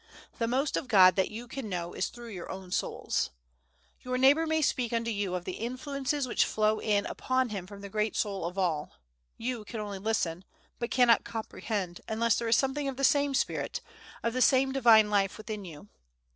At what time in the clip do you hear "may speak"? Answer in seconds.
4.47-4.91